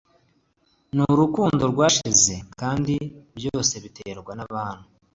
n’urukundo 0.95 1.63
rwashize 1.71 2.35
kandi 2.59 2.95
byose 3.37 3.73
biterwa 3.83 4.31
n’abantu 4.35 4.85